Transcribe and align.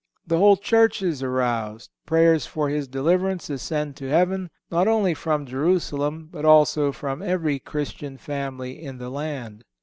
The 0.25 0.39
whole 0.39 0.57
Church 0.57 1.03
is 1.03 1.21
aroused. 1.21 1.91
Prayers 2.07 2.47
for 2.47 2.69
his 2.69 2.87
deliverance 2.87 3.51
ascend 3.51 3.95
to 3.97 4.09
heaven, 4.09 4.49
not 4.71 4.87
only 4.87 5.13
from 5.13 5.45
Jerusalem 5.45 6.27
but 6.31 6.43
also 6.43 6.91
from 6.91 7.21
every 7.21 7.59
Christian 7.59 8.17
family 8.17 8.81
in 8.83 8.97
the 8.97 9.11
land. 9.11 9.63